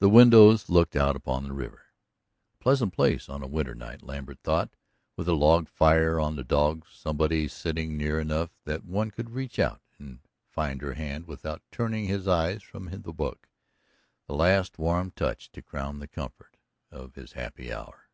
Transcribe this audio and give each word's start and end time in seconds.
The 0.00 0.08
windows 0.10 0.68
looked 0.68 0.96
out 0.96 1.14
upon 1.14 1.44
the 1.44 1.52
river. 1.52 1.84
A 2.52 2.56
pleasant 2.60 2.92
place 2.92 3.28
on 3.28 3.44
a 3.44 3.46
winter 3.46 3.76
night, 3.76 4.02
Lambert 4.02 4.40
thought, 4.42 4.74
with 5.16 5.28
a 5.28 5.34
log 5.34 5.68
fire 5.68 6.18
on 6.18 6.34
the 6.34 6.42
dogs, 6.42 6.88
somebody 6.90 7.46
sitting 7.46 7.96
near 7.96 8.18
enough 8.18 8.50
that 8.64 8.84
one 8.84 9.12
could 9.12 9.30
reach 9.30 9.60
out 9.60 9.80
and 10.00 10.18
find 10.50 10.82
her 10.82 10.94
hand 10.94 11.28
without 11.28 11.62
turning 11.70 12.06
his 12.06 12.26
eyes 12.26 12.64
from 12.64 12.86
the 12.86 13.12
book, 13.12 13.48
the 14.26 14.34
last 14.34 14.80
warm 14.80 15.12
touch 15.12 15.48
to 15.52 15.62
crown 15.62 16.00
the 16.00 16.08
comfort 16.08 16.56
of 16.90 17.14
his 17.14 17.34
happy 17.34 17.72
hour. 17.72 18.08